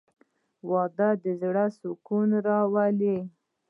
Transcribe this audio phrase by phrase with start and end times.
[0.69, 3.17] •واده د زړه سکون راولي.